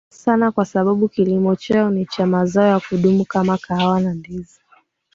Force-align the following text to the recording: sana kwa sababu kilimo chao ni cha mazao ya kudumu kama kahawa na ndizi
sana 0.09 0.51
kwa 0.51 0.65
sababu 0.65 1.09
kilimo 1.09 1.55
chao 1.55 1.89
ni 1.89 2.05
cha 2.05 2.25
mazao 2.25 2.67
ya 2.67 2.79
kudumu 2.79 3.25
kama 3.25 3.57
kahawa 3.57 3.99
na 4.01 4.13
ndizi 4.13 4.59